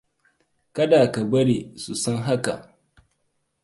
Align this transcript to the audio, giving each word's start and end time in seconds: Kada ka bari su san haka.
Kada 0.75 0.99
ka 1.13 1.21
bari 1.31 1.57
su 1.81 1.93
san 2.03 2.17
haka. 2.25 2.55